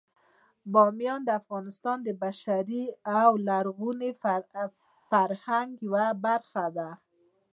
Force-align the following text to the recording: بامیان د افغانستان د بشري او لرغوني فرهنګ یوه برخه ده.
بامیان 0.73 1.21
د 1.25 1.29
افغانستان 1.41 1.97
د 2.03 2.09
بشري 2.23 2.83
او 3.21 3.29
لرغوني 3.47 4.11
فرهنګ 5.11 5.69
یوه 5.87 6.07
برخه 6.25 6.65
ده. 6.77 6.89